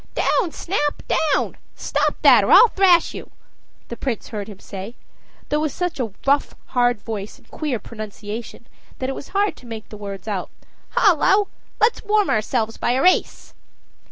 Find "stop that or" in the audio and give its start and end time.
1.75-2.51